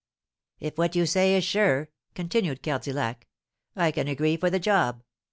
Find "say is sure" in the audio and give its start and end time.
1.05-1.89